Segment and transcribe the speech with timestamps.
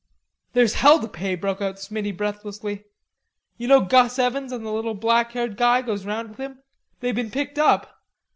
[0.53, 2.85] "There's hell to pay," broke out Smiddy breathlessly.
[3.57, 6.63] "You know Gus Evans and the little black haired guy goes 'round with him?
[7.01, 8.01] They been picked up.